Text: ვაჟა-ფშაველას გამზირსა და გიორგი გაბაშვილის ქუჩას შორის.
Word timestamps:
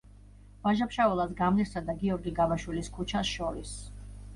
ვაჟა-ფშაველას 0.67 1.37
გამზირსა 1.43 1.85
და 1.91 1.97
გიორგი 2.03 2.37
გაბაშვილის 2.43 2.95
ქუჩას 2.99 3.35
შორის. 3.39 3.81